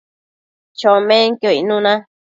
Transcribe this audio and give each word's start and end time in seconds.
chomenquio 0.79 1.49
icnuna 1.59 1.93